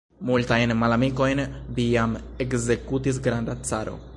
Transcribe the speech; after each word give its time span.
Multajn 0.27 0.71
malamikojn 0.83 1.41
vi 1.79 1.87
jam 1.91 2.15
ekzekutis, 2.47 3.21
granda 3.29 3.59
caro. 3.71 3.95